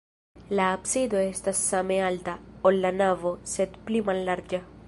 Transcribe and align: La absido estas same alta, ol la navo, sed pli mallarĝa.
La 0.59 0.69
absido 0.77 1.19
estas 1.25 1.57
same 1.67 1.99
alta, 2.07 2.37
ol 2.71 2.81
la 2.87 2.95
navo, 3.05 3.37
sed 3.57 3.81
pli 3.91 4.07
mallarĝa. 4.13 4.67